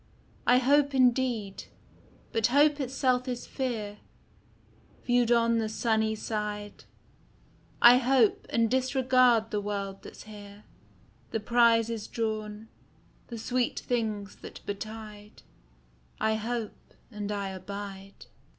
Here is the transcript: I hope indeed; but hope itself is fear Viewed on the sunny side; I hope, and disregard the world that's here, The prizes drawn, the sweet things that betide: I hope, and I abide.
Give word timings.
I 0.47 0.57
hope 0.57 0.95
indeed; 0.95 1.65
but 2.31 2.47
hope 2.47 2.79
itself 2.79 3.27
is 3.27 3.45
fear 3.45 3.99
Viewed 5.05 5.31
on 5.31 5.59
the 5.59 5.69
sunny 5.69 6.15
side; 6.15 6.85
I 7.83 7.97
hope, 7.99 8.47
and 8.49 8.67
disregard 8.67 9.51
the 9.51 9.61
world 9.61 10.01
that's 10.01 10.23
here, 10.23 10.63
The 11.29 11.39
prizes 11.39 12.07
drawn, 12.07 12.67
the 13.27 13.37
sweet 13.37 13.77
things 13.81 14.37
that 14.37 14.65
betide: 14.65 15.43
I 16.19 16.33
hope, 16.33 16.95
and 17.11 17.31
I 17.31 17.49
abide. 17.49 18.25